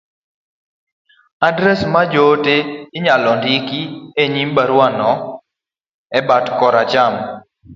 [1.47, 2.55] adres ma jaote
[2.97, 3.79] inyalo ndiko
[4.21, 5.09] e nyim baruano,
[6.17, 7.13] e bat koracham,